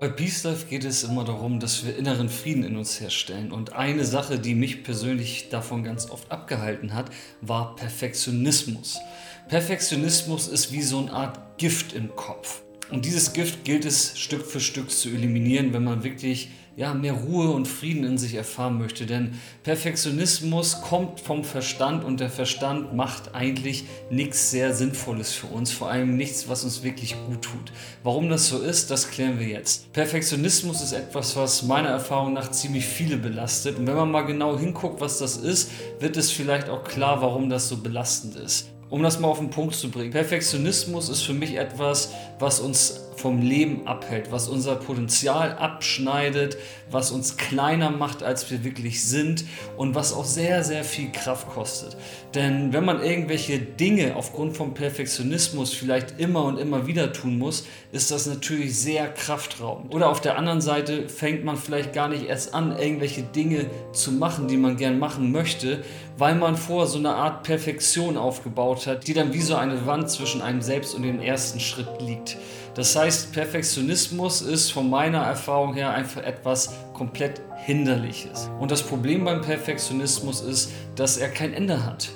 Bei 0.00 0.08
Peace 0.08 0.44
Life 0.44 0.66
geht 0.66 0.84
es 0.84 1.02
immer 1.02 1.24
darum, 1.24 1.58
dass 1.58 1.84
wir 1.84 1.96
inneren 1.96 2.28
Frieden 2.28 2.62
in 2.62 2.76
uns 2.76 3.00
herstellen. 3.00 3.50
Und 3.50 3.72
eine 3.72 4.04
Sache, 4.04 4.38
die 4.38 4.54
mich 4.54 4.84
persönlich 4.84 5.48
davon 5.48 5.82
ganz 5.82 6.08
oft 6.08 6.30
abgehalten 6.30 6.94
hat, 6.94 7.10
war 7.40 7.74
Perfektionismus. 7.74 9.00
Perfektionismus 9.48 10.46
ist 10.46 10.70
wie 10.70 10.82
so 10.82 11.00
eine 11.00 11.12
Art 11.12 11.58
Gift 11.58 11.94
im 11.94 12.14
Kopf. 12.14 12.62
Und 12.92 13.06
dieses 13.06 13.32
Gift 13.32 13.64
gilt 13.64 13.84
es 13.84 14.16
Stück 14.16 14.46
für 14.46 14.60
Stück 14.60 14.92
zu 14.92 15.08
eliminieren, 15.08 15.72
wenn 15.72 15.82
man 15.82 16.04
wirklich 16.04 16.50
ja, 16.78 16.94
mehr 16.94 17.12
Ruhe 17.12 17.50
und 17.50 17.66
Frieden 17.66 18.04
in 18.04 18.18
sich 18.18 18.34
erfahren 18.34 18.78
möchte. 18.78 19.04
Denn 19.04 19.34
Perfektionismus 19.64 20.80
kommt 20.80 21.18
vom 21.18 21.42
Verstand 21.42 22.04
und 22.04 22.20
der 22.20 22.30
Verstand 22.30 22.94
macht 22.94 23.34
eigentlich 23.34 23.84
nichts 24.10 24.52
sehr 24.52 24.72
Sinnvolles 24.72 25.32
für 25.32 25.48
uns, 25.48 25.72
vor 25.72 25.90
allem 25.90 26.16
nichts, 26.16 26.48
was 26.48 26.62
uns 26.62 26.84
wirklich 26.84 27.16
gut 27.26 27.42
tut. 27.42 27.72
Warum 28.04 28.28
das 28.28 28.46
so 28.46 28.60
ist, 28.60 28.92
das 28.92 29.10
klären 29.10 29.40
wir 29.40 29.48
jetzt. 29.48 29.92
Perfektionismus 29.92 30.80
ist 30.80 30.92
etwas, 30.92 31.34
was 31.34 31.64
meiner 31.64 31.88
Erfahrung 31.88 32.32
nach 32.32 32.52
ziemlich 32.52 32.86
viele 32.86 33.16
belastet. 33.16 33.76
Und 33.76 33.88
wenn 33.88 33.96
man 33.96 34.12
mal 34.12 34.22
genau 34.22 34.56
hinguckt, 34.56 35.00
was 35.00 35.18
das 35.18 35.36
ist, 35.36 35.72
wird 35.98 36.16
es 36.16 36.30
vielleicht 36.30 36.68
auch 36.68 36.84
klar, 36.84 37.20
warum 37.20 37.50
das 37.50 37.68
so 37.68 37.78
belastend 37.78 38.36
ist. 38.36 38.68
Um 38.88 39.02
das 39.02 39.18
mal 39.18 39.26
auf 39.26 39.40
den 39.40 39.50
Punkt 39.50 39.74
zu 39.74 39.90
bringen. 39.90 40.12
Perfektionismus 40.12 41.08
ist 41.08 41.22
für 41.22 41.34
mich 41.34 41.56
etwas, 41.56 42.12
was 42.38 42.60
uns 42.60 43.07
vom 43.18 43.42
Leben 43.42 43.86
abhält, 43.86 44.30
was 44.32 44.48
unser 44.48 44.76
Potenzial 44.76 45.52
abschneidet, 45.58 46.56
was 46.90 47.10
uns 47.10 47.36
kleiner 47.36 47.90
macht, 47.90 48.22
als 48.22 48.50
wir 48.50 48.64
wirklich 48.64 49.04
sind 49.04 49.44
und 49.76 49.94
was 49.94 50.12
auch 50.12 50.24
sehr, 50.24 50.64
sehr 50.64 50.84
viel 50.84 51.10
Kraft 51.12 51.48
kostet. 51.48 51.96
Denn 52.34 52.72
wenn 52.72 52.84
man 52.84 53.02
irgendwelche 53.02 53.58
Dinge 53.58 54.16
aufgrund 54.16 54.56
vom 54.56 54.74
Perfektionismus 54.74 55.72
vielleicht 55.72 56.18
immer 56.18 56.44
und 56.44 56.58
immer 56.58 56.86
wieder 56.86 57.12
tun 57.12 57.38
muss, 57.38 57.66
ist 57.92 58.10
das 58.10 58.26
natürlich 58.26 58.78
sehr 58.78 59.08
kraftraubend. 59.08 59.94
Oder 59.94 60.08
auf 60.08 60.20
der 60.20 60.38
anderen 60.38 60.60
Seite 60.60 61.08
fängt 61.08 61.44
man 61.44 61.56
vielleicht 61.56 61.92
gar 61.92 62.08
nicht 62.08 62.26
erst 62.26 62.54
an, 62.54 62.76
irgendwelche 62.78 63.22
Dinge 63.22 63.66
zu 63.92 64.12
machen, 64.12 64.48
die 64.48 64.56
man 64.56 64.76
gern 64.76 64.98
machen 64.98 65.32
möchte, 65.32 65.82
weil 66.16 66.34
man 66.34 66.56
vor 66.56 66.86
so 66.86 66.98
eine 66.98 67.14
Art 67.14 67.44
Perfektion 67.44 68.16
aufgebaut 68.16 68.86
hat, 68.86 69.06
die 69.06 69.14
dann 69.14 69.32
wie 69.32 69.40
so 69.40 69.54
eine 69.54 69.86
Wand 69.86 70.10
zwischen 70.10 70.42
einem 70.42 70.62
selbst 70.62 70.94
und 70.94 71.02
dem 71.02 71.20
ersten 71.20 71.60
Schritt 71.60 71.88
liegt. 72.00 72.36
Das 72.74 72.94
heißt, 72.94 73.32
Perfektionismus 73.32 74.42
ist 74.42 74.70
von 74.70 74.88
meiner 74.88 75.22
Erfahrung 75.22 75.74
her 75.74 75.90
einfach 75.90 76.22
etwas 76.22 76.72
komplett 76.94 77.40
Hinderliches. 77.56 78.48
Und 78.60 78.70
das 78.70 78.82
Problem 78.82 79.24
beim 79.24 79.40
Perfektionismus 79.40 80.40
ist, 80.40 80.70
dass 80.96 81.16
er 81.16 81.28
kein 81.28 81.52
Ende 81.52 81.84
hat. 81.84 82.08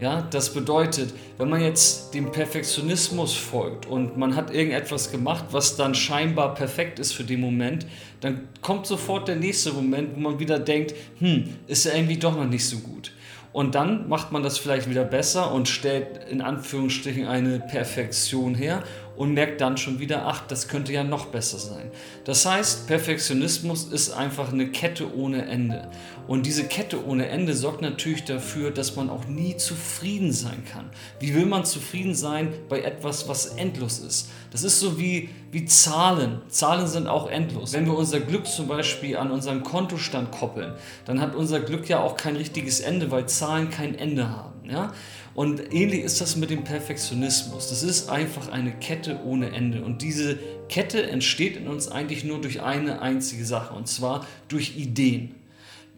Ja, 0.00 0.22
das 0.30 0.54
bedeutet, 0.54 1.12
wenn 1.36 1.50
man 1.50 1.60
jetzt 1.60 2.14
dem 2.14 2.32
Perfektionismus 2.32 3.34
folgt 3.34 3.84
und 3.84 4.16
man 4.16 4.34
hat 4.34 4.50
irgendetwas 4.50 5.12
gemacht, 5.12 5.44
was 5.50 5.76
dann 5.76 5.94
scheinbar 5.94 6.54
perfekt 6.54 6.98
ist 6.98 7.12
für 7.12 7.24
den 7.24 7.40
Moment, 7.40 7.86
dann 8.22 8.48
kommt 8.62 8.86
sofort 8.86 9.28
der 9.28 9.36
nächste 9.36 9.74
Moment, 9.74 10.16
wo 10.16 10.20
man 10.20 10.38
wieder 10.38 10.58
denkt, 10.58 10.94
hm, 11.18 11.54
ist 11.66 11.84
ja 11.84 11.92
irgendwie 11.92 12.16
doch 12.16 12.34
noch 12.34 12.46
nicht 12.46 12.66
so 12.66 12.78
gut. 12.78 13.12
Und 13.52 13.74
dann 13.74 14.08
macht 14.08 14.32
man 14.32 14.42
das 14.42 14.58
vielleicht 14.58 14.88
wieder 14.88 15.04
besser 15.04 15.52
und 15.52 15.68
stellt 15.68 16.24
in 16.30 16.40
Anführungsstrichen 16.40 17.26
eine 17.26 17.58
Perfektion 17.58 18.54
her 18.54 18.84
und 19.20 19.34
merkt 19.34 19.60
dann 19.60 19.76
schon 19.76 19.98
wieder, 19.98 20.24
ach, 20.24 20.46
das 20.46 20.66
könnte 20.66 20.94
ja 20.94 21.04
noch 21.04 21.26
besser 21.26 21.58
sein. 21.58 21.90
Das 22.24 22.46
heißt, 22.46 22.86
Perfektionismus 22.86 23.84
ist 23.84 24.12
einfach 24.12 24.50
eine 24.50 24.68
Kette 24.68 25.14
ohne 25.14 25.44
Ende. 25.44 25.90
Und 26.26 26.46
diese 26.46 26.64
Kette 26.64 27.06
ohne 27.06 27.28
Ende 27.28 27.52
sorgt 27.52 27.82
natürlich 27.82 28.24
dafür, 28.24 28.70
dass 28.70 28.96
man 28.96 29.10
auch 29.10 29.26
nie 29.26 29.58
zufrieden 29.58 30.32
sein 30.32 30.64
kann. 30.64 30.88
Wie 31.18 31.34
will 31.34 31.44
man 31.44 31.66
zufrieden 31.66 32.14
sein 32.14 32.48
bei 32.70 32.80
etwas, 32.80 33.28
was 33.28 33.44
endlos 33.44 33.98
ist? 33.98 34.30
Das 34.52 34.62
ist 34.62 34.80
so 34.80 34.98
wie, 34.98 35.28
wie 35.52 35.66
Zahlen. 35.66 36.40
Zahlen 36.48 36.86
sind 36.86 37.06
auch 37.06 37.28
endlos. 37.28 37.74
Wenn 37.74 37.84
wir 37.84 37.98
unser 37.98 38.20
Glück 38.20 38.46
zum 38.46 38.68
Beispiel 38.68 39.18
an 39.18 39.30
unseren 39.30 39.62
Kontostand 39.62 40.30
koppeln, 40.30 40.72
dann 41.04 41.20
hat 41.20 41.34
unser 41.34 41.60
Glück 41.60 41.90
ja 41.90 42.00
auch 42.00 42.16
kein 42.16 42.36
richtiges 42.36 42.80
Ende, 42.80 43.10
weil 43.10 43.26
Zahlen 43.26 43.68
kein 43.68 43.94
Ende 43.94 44.30
haben. 44.30 44.59
Ja? 44.70 44.92
Und 45.34 45.72
ähnlich 45.72 46.00
ist 46.00 46.20
das 46.20 46.36
mit 46.36 46.50
dem 46.50 46.64
Perfektionismus. 46.64 47.68
Das 47.68 47.82
ist 47.82 48.08
einfach 48.08 48.48
eine 48.48 48.72
Kette 48.72 49.20
ohne 49.24 49.52
Ende. 49.52 49.84
Und 49.84 50.02
diese 50.02 50.38
Kette 50.68 51.02
entsteht 51.10 51.56
in 51.56 51.68
uns 51.68 51.88
eigentlich 51.88 52.24
nur 52.24 52.40
durch 52.40 52.62
eine 52.62 53.02
einzige 53.02 53.44
Sache, 53.44 53.74
und 53.74 53.88
zwar 53.88 54.26
durch 54.48 54.76
Ideen. 54.76 55.34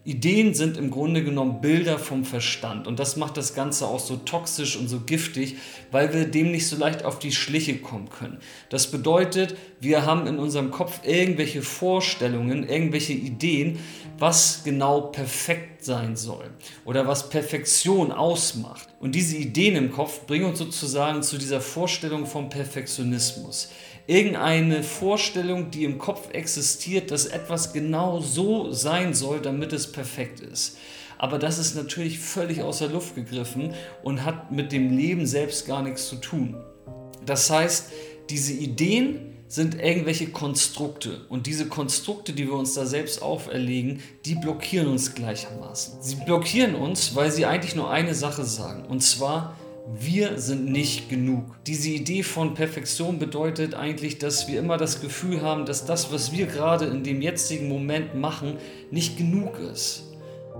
Ideen 0.05 0.53
sind 0.53 0.75
im 0.75 0.91
Grunde 0.91 1.23
genommen 1.23 1.61
Bilder 1.61 1.97
vom 1.97 2.25
Verstand 2.25 2.87
und 2.87 2.99
das 2.99 3.15
macht 3.15 3.37
das 3.37 3.53
Ganze 3.53 3.87
auch 3.87 4.01
so 4.01 4.17
toxisch 4.17 4.75
und 4.75 4.89
so 4.89 4.99
giftig, 4.99 5.55
weil 5.91 6.13
wir 6.13 6.25
dem 6.25 6.51
nicht 6.51 6.67
so 6.67 6.75
leicht 6.75 7.05
auf 7.05 7.19
die 7.19 7.31
Schliche 7.31 7.77
kommen 7.77 8.09
können. 8.09 8.39
Das 8.67 8.91
bedeutet, 8.91 9.55
wir 9.79 10.05
haben 10.05 10.27
in 10.27 10.39
unserem 10.39 10.71
Kopf 10.71 10.99
irgendwelche 11.05 11.61
Vorstellungen, 11.61 12.67
irgendwelche 12.67 13.13
Ideen, 13.13 13.79
was 14.19 14.63
genau 14.65 15.01
perfekt 15.01 15.85
sein 15.85 16.17
soll 16.17 16.49
oder 16.83 17.07
was 17.07 17.29
Perfektion 17.29 18.11
ausmacht. 18.11 18.89
Und 18.99 19.15
diese 19.15 19.37
Ideen 19.37 19.77
im 19.77 19.91
Kopf 19.93 20.25
bringen 20.27 20.45
uns 20.45 20.59
sozusagen 20.59 21.23
zu 21.23 21.37
dieser 21.37 21.61
Vorstellung 21.61 22.25
vom 22.25 22.49
Perfektionismus 22.49 23.69
irgendeine 24.07 24.83
Vorstellung, 24.83 25.71
die 25.71 25.85
im 25.85 25.97
Kopf 25.97 26.29
existiert, 26.33 27.11
dass 27.11 27.25
etwas 27.25 27.73
genau 27.73 28.19
so 28.19 28.71
sein 28.71 29.13
soll, 29.13 29.39
damit 29.39 29.73
es 29.73 29.91
perfekt 29.91 30.39
ist. 30.39 30.77
Aber 31.17 31.39
das 31.39 31.57
ist 31.57 31.75
natürlich 31.75 32.19
völlig 32.19 32.61
aus 32.61 32.79
der 32.79 32.89
Luft 32.89 33.15
gegriffen 33.15 33.73
und 34.03 34.25
hat 34.25 34.51
mit 34.51 34.71
dem 34.71 34.95
Leben 34.97 35.25
selbst 35.25 35.65
gar 35.65 35.81
nichts 35.81 36.07
zu 36.07 36.17
tun. 36.17 36.57
Das 37.25 37.49
heißt, 37.49 37.91
diese 38.29 38.53
Ideen 38.53 39.33
sind 39.47 39.75
irgendwelche 39.75 40.27
Konstrukte. 40.27 41.21
Und 41.29 41.45
diese 41.45 41.67
Konstrukte, 41.67 42.33
die 42.33 42.47
wir 42.47 42.55
uns 42.55 42.73
da 42.73 42.85
selbst 42.85 43.21
auferlegen, 43.21 44.01
die 44.25 44.35
blockieren 44.35 44.87
uns 44.87 45.13
gleichermaßen. 45.13 46.01
Sie 46.01 46.15
blockieren 46.15 46.73
uns, 46.73 47.15
weil 47.15 47.31
sie 47.31 47.45
eigentlich 47.45 47.75
nur 47.75 47.91
eine 47.91 48.15
Sache 48.15 48.43
sagen. 48.45 48.85
Und 48.85 49.01
zwar, 49.01 49.55
wir 49.85 50.39
sind 50.39 50.71
nicht 50.71 51.09
genug. 51.09 51.43
Diese 51.67 51.89
Idee 51.89 52.23
von 52.23 52.53
Perfektion 52.53 53.19
bedeutet 53.19 53.73
eigentlich, 53.75 54.17
dass 54.17 54.47
wir 54.47 54.59
immer 54.59 54.77
das 54.77 55.01
Gefühl 55.01 55.41
haben, 55.41 55.65
dass 55.65 55.85
das, 55.85 56.11
was 56.11 56.31
wir 56.31 56.45
gerade 56.45 56.85
in 56.85 57.03
dem 57.03 57.21
jetzigen 57.21 57.67
Moment 57.67 58.15
machen, 58.15 58.57
nicht 58.91 59.17
genug 59.17 59.59
ist. 59.59 60.03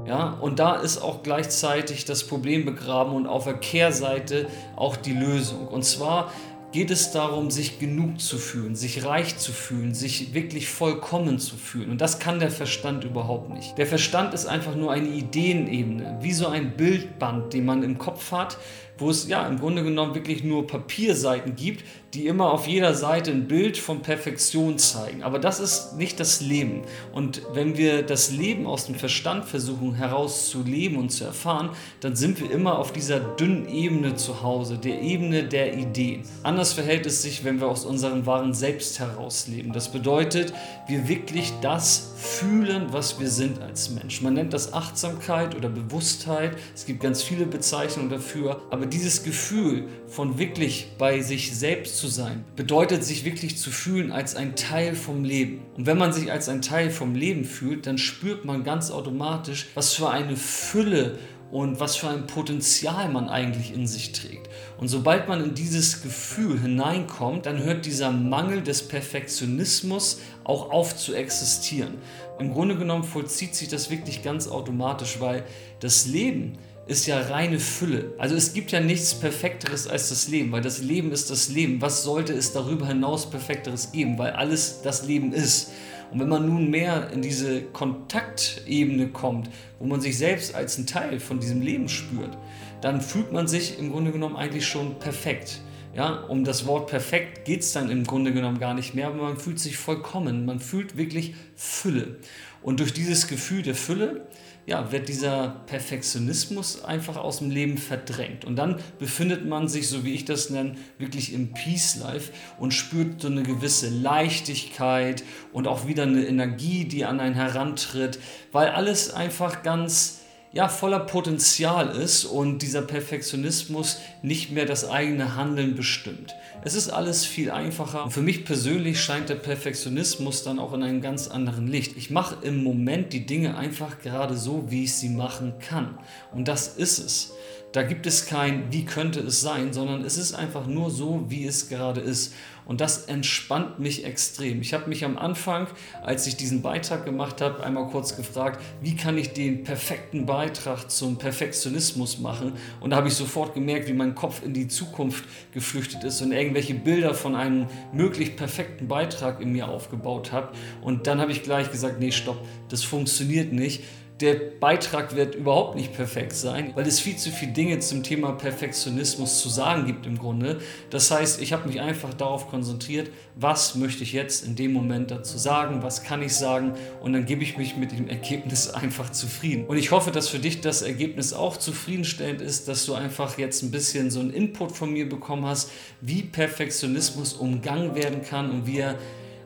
Ja, 0.06 0.32
und 0.32 0.60
da 0.60 0.76
ist 0.76 0.98
auch 0.98 1.24
gleichzeitig 1.24 2.04
das 2.04 2.26
Problem 2.26 2.66
begraben 2.66 3.14
und 3.14 3.28
auf 3.28 3.46
der 3.46 3.54
Kehrseite 3.54 4.48
auch 4.76 4.98
die 4.98 5.14
Lösung. 5.14 5.68
Und 5.68 5.86
zwar 5.86 6.32
geht 6.74 6.90
es 6.90 7.12
darum, 7.12 7.52
sich 7.52 7.80
genug 7.80 8.20
zu 8.20 8.38
fühlen, 8.38 8.76
sich 8.76 9.06
reich 9.06 9.38
zu 9.38 9.54
fühlen, 9.54 9.94
sich 9.94 10.34
wirklich 10.34 10.68
vollkommen 10.68 11.38
zu 11.38 11.56
fühlen. 11.56 11.92
Und 11.92 12.02
das 12.02 12.20
kann 12.20 12.40
der 12.40 12.50
Verstand 12.50 13.04
überhaupt 13.04 13.52
nicht. 13.52 13.78
Der 13.78 13.86
Verstand 13.86 14.34
ist 14.34 14.48
einfach 14.48 14.76
nur 14.76 14.92
eine 14.92 15.08
Ideenebene, 15.08 16.18
wie 16.22 16.34
so 16.34 16.48
ein 16.48 16.76
Bildband, 16.76 17.54
den 17.54 17.66
man 17.66 17.84
im 17.84 18.00
Kopf 18.00 18.32
hat, 18.32 18.58
wo 19.04 19.10
es 19.10 19.28
ja 19.28 19.46
im 19.48 19.60
Grunde 19.60 19.84
genommen 19.84 20.16
wirklich 20.16 20.44
nur 20.44 20.66
Papierseiten 20.66 21.56
gibt, 21.58 21.84
die 22.14 22.28
immer 22.28 22.52
auf 22.52 22.68
jeder 22.68 22.94
Seite 22.94 23.32
ein 23.32 23.48
Bild 23.48 23.78
von 23.78 24.02
Perfektion 24.02 24.78
zeigen. 24.78 25.24
Aber 25.24 25.40
das 25.40 25.60
ist 25.60 25.98
nicht 25.98 26.20
das 26.20 26.42
Leben. 26.42 26.84
Und 27.12 27.42
wenn 27.54 27.76
wir 27.76 28.04
das 28.04 28.32
Leben 28.32 28.68
aus 28.68 28.86
dem 28.86 28.96
Verstand 28.96 29.46
versuchen 29.46 29.96
herauszuleben 29.96 30.98
und 30.98 31.10
zu 31.10 31.24
erfahren, 31.24 31.72
dann 32.02 32.16
sind 32.16 32.40
wir 32.40 32.52
immer 32.52 32.78
auf 32.78 32.94
dieser 32.94 33.20
dünnen 33.20 33.68
Ebene 33.68 34.16
zu 34.16 34.44
Hause, 34.44 34.78
der 34.78 35.02
Ebene 35.02 35.44
der 35.44 35.76
Ideen. 35.76 36.22
Anders 36.44 36.74
verhält 36.74 37.08
es 37.08 37.24
sich, 37.24 37.44
wenn 37.44 37.60
wir 37.60 37.68
aus 37.68 37.84
unserem 37.84 38.26
wahren 38.28 38.54
Selbst 38.54 39.00
herausleben. 39.00 39.74
Das 39.74 39.92
bedeutet, 39.92 40.54
wir 40.88 41.08
wirklich 41.08 41.52
das 41.62 42.14
fühlen, 42.16 42.88
was 42.92 43.20
wir 43.20 43.30
sind 43.30 43.60
als 43.62 43.90
Mensch. 43.90 44.22
Man 44.22 44.36
nennt 44.36 44.54
das 44.54 44.72
Achtsamkeit 44.72 45.56
oder 45.56 45.68
Bewusstheit. 45.68 46.56
Es 46.76 46.86
gibt 46.86 47.02
ganz 47.02 47.24
viele 47.24 47.46
Bezeichnungen 47.46 48.10
dafür. 48.10 48.62
Aber 48.70 48.86
dieses 48.94 49.24
Gefühl 49.24 49.88
von 50.08 50.38
wirklich 50.38 50.92
bei 50.98 51.22
sich 51.22 51.56
selbst 51.56 51.98
zu 51.98 52.08
sein, 52.08 52.46
bedeutet 52.56 53.04
sich 53.04 53.26
wirklich 53.26 53.58
zu 53.58 53.72
fühlen 53.72 54.12
als 54.12 54.36
ein 54.36 54.56
Teil 54.56 54.96
vom 54.96 55.24
Leben. 55.24 55.62
Und 55.76 55.88
wenn 55.88 55.98
man 55.98 56.14
sich 56.14 56.32
als 56.32 56.48
ein 56.48 56.62
Teil 56.62 56.92
vom 56.92 57.16
Leben 57.16 57.44
fühlt, 57.44 57.88
dann 57.88 57.98
spürt 57.98 58.46
man 58.46 58.64
ganz 58.64 58.92
automatisch, 58.92 59.68
was 59.74 59.94
für 59.94 60.10
eine 60.10 60.38
Fülle 60.38 61.18
und 61.52 61.80
was 61.80 61.96
für 61.96 62.10
ein 62.10 62.28
Potenzial 62.28 63.10
man 63.10 63.30
eigentlich 63.30 63.74
in 63.74 63.86
sich 63.86 64.12
trägt. 64.12 64.50
Und 64.80 64.88
sobald 64.88 65.28
man 65.28 65.44
in 65.44 65.54
dieses 65.54 66.02
Gefühl 66.02 66.60
hineinkommt, 66.60 67.46
dann 67.46 67.64
hört 67.64 67.86
dieser 67.86 68.12
Mangel 68.12 68.62
des 68.62 68.88
Perfektionismus 68.88 70.20
auch 70.44 70.72
auf 70.72 70.96
zu 70.96 71.14
existieren. 71.14 71.96
Im 72.40 72.54
Grunde 72.54 72.76
genommen 72.76 73.04
vollzieht 73.04 73.56
sich 73.56 73.70
das 73.70 73.92
wirklich 73.92 74.24
ganz 74.24 74.48
automatisch, 74.48 75.20
weil 75.20 75.44
das 75.80 76.08
Leben 76.08 76.58
ist 76.86 77.06
ja 77.06 77.20
reine 77.20 77.60
Fülle. 77.60 78.14
Also 78.18 78.36
es 78.36 78.54
gibt 78.54 78.72
ja 78.72 78.80
nichts 78.80 79.14
Perfekteres 79.14 79.88
als 79.88 80.10
das 80.10 80.28
Leben, 80.28 80.52
weil 80.52 80.62
das 80.62 80.82
Leben 80.82 81.12
ist 81.12 81.30
das 81.30 81.50
Leben. 81.50 81.82
Was 81.82 82.04
sollte 82.04 82.34
es 82.34 82.52
darüber 82.52 82.88
hinaus 82.88 83.30
Perfekteres 83.30 83.92
geben, 83.92 84.18
weil 84.18 84.32
alles 84.32 84.82
das 84.84 85.06
Leben 85.06 85.32
ist. 85.32 85.72
Und 86.12 86.20
wenn 86.20 86.30
man 86.30 86.46
nun 86.46 86.70
mehr 86.70 87.10
in 87.12 87.22
diese 87.22 87.62
Kontaktebene 87.62 89.08
kommt, 89.08 89.50
wo 89.80 89.86
man 89.86 90.02
sich 90.02 90.18
selbst 90.18 90.54
als 90.54 90.78
ein 90.78 90.86
Teil 90.86 91.20
von 91.20 91.40
diesem 91.40 91.62
Leben 91.62 91.88
spürt, 91.90 92.38
dann 92.82 93.02
fühlt 93.02 93.32
man 93.32 93.48
sich 93.48 93.80
im 93.80 93.92
Grunde 93.92 94.12
genommen 94.12 94.36
eigentlich 94.36 94.68
schon 94.68 95.00
perfekt. 95.00 95.62
Ja, 95.96 96.22
um 96.24 96.44
das 96.44 96.66
Wort 96.66 96.90
perfekt 96.90 97.46
geht 97.46 97.62
es 97.62 97.72
dann 97.72 97.90
im 97.90 98.04
Grunde 98.04 98.34
genommen 98.34 98.60
gar 98.60 98.74
nicht 98.74 98.96
mehr, 98.96 99.08
aber 99.08 99.22
man 99.22 99.38
fühlt 99.38 99.60
sich 99.60 99.78
vollkommen, 99.78 100.46
man 100.46 100.60
fühlt 100.60 100.98
wirklich 100.98 101.36
Fülle. 101.56 102.18
Und 102.64 102.80
durch 102.80 102.94
dieses 102.94 103.28
Gefühl 103.28 103.62
der 103.62 103.76
Fülle 103.76 104.28
ja, 104.66 104.92
wird 104.92 105.10
dieser 105.10 105.62
Perfektionismus 105.68 106.84
einfach 106.84 107.18
aus 107.18 107.40
dem 107.40 107.52
Leben 107.52 107.78
verdrängt. 107.78 108.46
Und 108.46 108.56
dann 108.56 108.80
befindet 108.98 109.46
man 109.46 109.68
sich, 109.68 109.90
so 109.90 110.06
wie 110.06 110.14
ich 110.14 110.26
das 110.26 110.50
nenne, 110.50 110.76
wirklich 110.98 111.34
im 111.34 111.52
Peace 111.54 111.98
Life 111.98 112.32
und 112.58 112.74
spürt 112.74 113.22
so 113.22 113.28
eine 113.28 113.44
gewisse 113.44 113.90
Leichtigkeit 113.90 115.24
und 115.52 115.68
auch 115.68 115.86
wieder 115.86 116.04
eine 116.04 116.26
Energie, 116.26 116.86
die 116.86 117.04
an 117.04 117.20
einen 117.20 117.36
herantritt, 117.36 118.20
weil 118.52 118.70
alles 118.70 119.14
einfach 119.14 119.64
ganz 119.64 120.23
ja, 120.54 120.68
voller 120.68 121.00
Potenzial 121.00 121.90
ist 121.90 122.26
und 122.26 122.60
dieser 122.60 122.84
Perfektionismus 122.84 123.98
nicht 124.22 124.52
mehr 124.52 124.66
das 124.66 124.88
eigene 124.88 125.36
Handeln 125.36 125.76
bestimmt. 125.76 126.36
Es 126.64 126.76
ist 126.76 126.90
alles 126.90 127.26
viel 127.26 127.50
einfacher 127.50 128.06
und 128.06 128.12
für 128.12 128.22
mich 128.22 128.46
persönlich 128.46 129.02
scheint 129.02 129.30
der 129.30 129.36
Perfektionismus 129.36 130.44
dann 130.44 130.60
auch 130.60 130.74
in 130.74 130.84
einem 130.84 131.02
ganz 131.02 131.28
anderen 131.28 131.68
Licht. 131.68 131.98
Ich 131.98 132.12
mache 132.12 132.38
im 132.44 132.64
Moment 132.64 133.14
die 133.14 133.26
Dinge 133.26 133.58
einfach 133.58 133.98
gerade 134.00 134.38
so, 134.38 134.70
wie 134.70 134.84
ich 134.84 134.94
sie 134.94 135.10
machen 135.10 135.56
kann. 135.60 135.98
Und 136.32 136.48
das 136.48 136.68
ist 136.68 137.00
es. 137.00 137.34
Da 137.72 137.82
gibt 137.82 138.06
es 138.06 138.28
kein, 138.28 138.72
wie 138.72 138.86
könnte 138.86 139.22
es 139.22 139.42
sein, 139.42 139.74
sondern 139.74 140.06
es 140.06 140.18
ist 140.20 140.36
einfach 140.36 140.68
nur 140.68 140.92
so, 140.92 141.26
wie 141.30 141.48
es 141.48 141.68
gerade 141.68 142.02
ist. 142.02 142.36
Und 142.66 142.82
das 142.82 143.06
entspannt 143.06 143.80
mich 143.80 144.06
extrem. 144.06 144.62
Ich 144.62 144.74
habe 144.74 144.90
mich 144.90 145.04
am 145.06 145.18
Anfang, 145.18 145.68
als 146.02 146.28
ich 146.28 146.38
diesen 146.38 146.62
Beitrag 146.62 147.06
gemacht 147.06 147.42
habe, 147.42 147.64
einmal 147.64 147.88
kurz 147.88 148.16
gefragt, 148.16 148.62
wie 148.82 148.96
kann 148.96 149.18
ich 149.18 149.34
den 149.34 149.64
perfekten 149.64 150.26
Beitrag 150.26 150.90
zum 150.90 151.18
Perfektionismus 151.18 152.20
machen? 152.20 152.54
Und 152.80 152.92
da 152.92 152.98
habe 152.98 153.08
ich 153.08 153.16
sofort 153.16 153.54
gemerkt, 153.54 153.88
wie 153.88 153.94
mein 153.94 154.16
Kopf 154.16 154.44
in 154.44 154.54
die 154.54 154.68
Zukunft 154.68 155.26
geflüchtet 155.52 156.04
ist 156.04 156.22
und 156.22 156.32
irgendwelche 156.32 156.74
Bilder 156.74 157.14
von 157.14 157.36
einem 157.36 157.68
möglich 157.92 158.36
perfekten 158.36 158.88
Beitrag 158.88 159.42
in 159.42 159.52
mir 159.52 159.68
aufgebaut 159.68 160.32
habe. 160.32 160.50
Und 160.82 161.08
dann 161.08 161.20
habe 161.20 161.32
ich 161.32 161.44
gleich 161.44 161.72
gesagt, 161.72 162.00
nee, 162.00 162.12
stopp, 162.12 162.38
das 162.70 162.84
funktioniert 162.84 163.52
nicht 163.52 163.84
der 164.20 164.36
Beitrag 164.60 165.16
wird 165.16 165.34
überhaupt 165.34 165.76
nicht 165.76 165.94
perfekt 165.94 166.34
sein, 166.34 166.72
weil 166.76 166.88
es 166.88 167.00
viel 167.00 167.16
zu 167.16 167.32
viele 167.32 167.52
Dinge 167.52 167.80
zum 167.80 168.04
Thema 168.04 168.34
Perfektionismus 168.34 169.42
zu 169.42 169.50
sagen 169.50 169.86
gibt 169.86 170.06
im 170.06 170.18
Grunde. 170.18 170.60
Das 170.92 171.10
heißt, 171.10 171.42
ich 171.42 171.52
habe 171.52 171.68
mich 171.68 171.82
einfach 171.82 172.14
darauf 172.14 172.48
konzentriert, 172.48 173.10
was 173.36 173.76
möchte 173.76 174.04
ich 174.04 174.14
jetzt 174.14 174.46
in 174.46 174.56
dem 174.56 174.72
Moment 174.72 175.10
dazu 175.10 175.38
sagen, 175.38 175.82
was 175.82 176.04
kann 176.04 176.22
ich 176.22 176.36
sagen 176.36 176.74
und 177.02 177.14
dann 177.14 177.26
gebe 177.26 177.42
ich 177.42 177.58
mich 177.58 177.76
mit 177.76 177.92
dem 177.92 178.08
Ergebnis 178.08 178.70
einfach 178.74 179.12
zufrieden. 179.12 179.66
Und 179.66 179.78
ich 179.78 179.92
hoffe, 179.92 180.12
dass 180.12 180.30
für 180.30 180.40
dich 180.40 180.62
das 180.62 180.84
Ergebnis 180.84 181.34
auch 181.34 181.58
zufriedenstellend 181.58 182.42
ist, 182.42 182.68
dass 182.68 182.86
du 182.86 182.94
einfach 182.94 183.38
jetzt 183.40 183.64
ein 183.64 183.72
bisschen 183.72 184.12
so 184.12 184.20
einen 184.20 184.32
Input 184.32 184.74
von 184.74 184.94
mir 184.94 185.10
bekommen 185.10 185.46
hast, 185.46 185.72
wie 186.02 186.22
Perfektionismus 186.22 187.34
umgangen 187.34 187.96
werden 187.96 188.22
kann 188.22 188.52
und 188.52 188.68
wie 188.68 188.78
er 188.78 188.98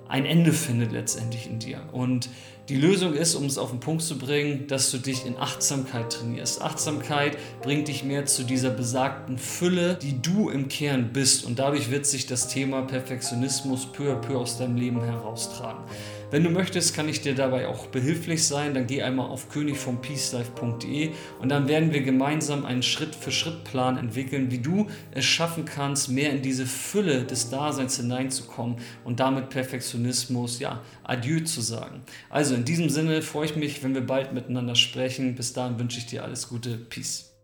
ein 0.09 0.25
Ende 0.25 0.54
findet 0.54 0.92
letztendlich 0.92 1.48
in 1.48 1.59
dir. 1.59 1.81
Und 1.92 2.30
die 2.69 2.75
Lösung 2.75 3.13
ist, 3.13 3.36
um 3.36 3.45
es 3.45 3.57
auf 3.57 3.69
den 3.69 3.80
Punkt 3.80 4.04
zu 4.04 4.18
bringen, 4.18 4.68
dass 4.68 4.92
du 4.92 4.98
dich 4.98 5.25
in 5.25 5.38
Achtsamkeit 5.38 6.12
trainierst. 6.12 6.62
Achtsamkeit 6.62 7.38
bringt 7.62 7.88
dich 7.88 8.04
mehr 8.04 8.25
zu 8.25 8.44
dieser 8.44 8.71
besagten 8.71 9.38
Fülle, 9.38 9.95
die 9.95 10.21
du 10.21 10.50
im 10.50 10.68
Kern 10.68 11.13
bist. 11.13 11.45
Und 11.45 11.59
dadurch 11.59 11.92
wird 11.92 12.06
sich 12.06 12.25
das 12.25 12.50
Thema 12.50 12.81
Perfektionismus 12.81 13.86
peu 13.94 14.12
à 14.12 14.15
peu 14.15 14.38
aus 14.38 14.57
deinem 14.57 14.75
Leben 14.75 15.01
heraustragen. 15.01 15.83
Wenn 16.29 16.44
du 16.44 16.50
möchtest, 16.50 16.94
kann 16.94 17.07
ich 17.07 17.21
dir 17.21 17.35
dabei 17.35 17.69
auch 17.69 17.88
behilflich 17.88 18.45
sein. 18.45 18.74
Dann 18.74 18.85
geh 18.85 19.01
einmal 19.01 19.29
auf 19.29 19.47
königvompeacelife.de 19.47 21.12
und 21.39 21.47
dann 21.47 21.69
werden 21.69 21.94
wir 21.94 22.01
gemeinsam 22.01 22.65
einen 22.65 22.83
Schritt-für-Schritt-Plan 22.83 23.97
entwickeln, 23.97 24.51
wie 24.51 24.59
du 24.59 24.88
es 25.12 25.24
schaffen 25.24 25.63
kannst, 25.63 26.09
mehr 26.09 26.31
in 26.31 26.41
diese 26.41 26.65
Fülle 26.65 27.24
des 27.24 27.50
Daseins 27.50 27.95
hineinzukommen 27.95 28.75
und 29.06 29.21
damit 29.21 29.50
Perfektionismus, 29.50 30.59
ja, 30.59 30.81
Adieu 31.03 31.39
zu 31.45 31.62
sagen. 31.62 32.01
Also 32.30 32.56
in 32.56 32.65
diesem 32.65 32.89
Sinne 32.89 33.21
freue 33.21 33.45
ich 33.45 33.56
mich, 33.56 33.81
wenn 33.81 33.94
wir 33.94 34.06
bald 34.06 34.33
miteinander 34.33 34.75
sprechen. 34.75 35.35
Bis 35.35 35.53
dahin 35.53 35.80
wünsche 35.80 36.00
ich 36.00 36.07
dir 36.07 36.25
alles 36.25 36.50
Gute. 36.50 36.77
Peace. 36.77 37.36